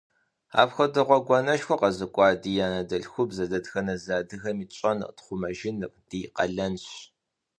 Апхуэдэ 0.61 1.01
гъуэгуанэшхуэ 1.07 1.75
къэзыкӀуа 1.81 2.27
ди 2.41 2.51
анэдэлъхубзэр 2.65 3.47
дэтхэнэ 3.51 3.95
зы 4.03 4.11
адыгэми 4.19 4.65
тщӀэныр, 4.69 5.11
тхъумэжыныр 5.17 5.93
ди 6.09 6.21
къалэнщ. 6.35 6.85